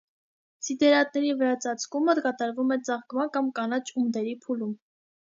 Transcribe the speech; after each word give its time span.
Սիդերատների 0.67 1.33
վարածածկումը 1.41 2.15
կատարվում 2.27 2.73
է 2.77 2.79
ծաղկման 2.89 3.31
կամ 3.37 3.53
կանաչ 3.61 3.83
ունդերի 4.03 4.35
փուլում։ 4.49 4.73